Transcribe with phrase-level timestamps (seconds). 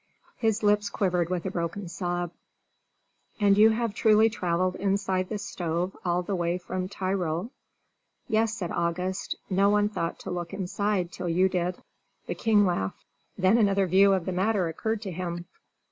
[0.37, 2.31] His lips quivered with a broken sob.
[3.39, 3.59] "And have
[3.91, 7.51] you truly travelled inside this stove all the way from Tyrol?"
[8.27, 11.77] "Yes," said August; "no one thought to look inside till you did."
[12.25, 13.05] The king laughed;
[13.37, 15.45] then another view of the matter occurred to him.